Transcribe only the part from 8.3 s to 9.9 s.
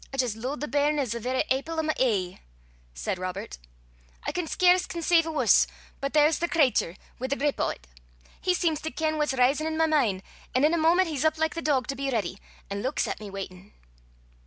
He seems to ken what's risin' i' my